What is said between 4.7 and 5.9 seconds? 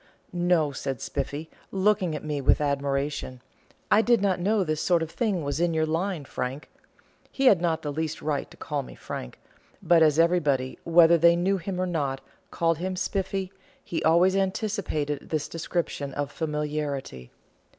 sort of thing was in your